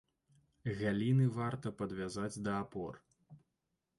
Галіны 0.79 1.27
варта 1.39 1.67
падвязаць 1.83 2.41
да 2.47 2.57
апор. 2.63 2.93